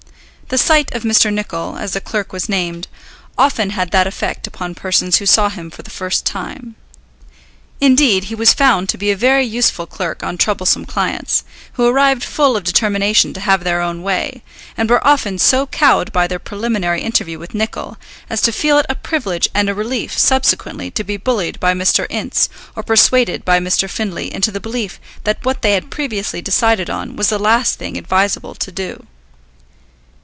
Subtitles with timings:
[0.49, 1.31] The sight of Mr.
[1.31, 2.89] Nicol, as the clerk was named,
[3.37, 6.75] often had that effect upon persons who saw him for the first time;
[7.79, 11.45] indeed he was found to be a very useful check on troublesome clients,
[11.75, 14.43] who arrived full of determination to have their own way,
[14.75, 17.95] and were often so cowed by their preliminary interview with Nicol
[18.29, 22.07] as to feel it a privilege and a relief subsequently to be bullied by Mr.
[22.09, 23.89] Ince, or persuaded by Mr.
[23.89, 27.95] Findlay into the belief that what they had previously decided on was the last thing
[27.95, 29.07] advisable to do.